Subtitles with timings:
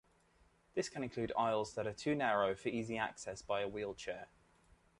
[0.73, 4.29] This can include aisles that are too narrow for easy access by a wheelchair.